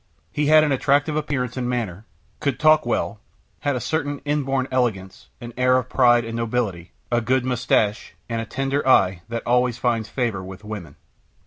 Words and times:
He 0.31 0.47
had 0.47 0.63
an 0.63 0.71
attractive 0.71 1.15
appearance 1.15 1.57
and 1.57 1.69
manner, 1.69 2.07
could 2.39 2.59
talk 2.59 2.87
well, 2.87 3.19
had 3.59 3.75
a 3.75 3.79
certain 3.79 4.17
inborn 4.25 4.67
elegance, 4.71 5.27
an 5.39 5.53
air 5.57 5.77
of 5.77 5.89
pride 5.89 6.25
and 6.25 6.35
nobility, 6.35 6.91
a 7.11 7.21
good 7.21 7.45
mustache, 7.45 8.15
and 8.27 8.41
a 8.41 8.45
tender 8.47 8.81
eye, 8.87 9.21
that 9.29 9.45
always 9.45 9.77
finds 9.77 10.09
favor 10.09 10.43
with 10.43 10.63
women. 10.63 10.95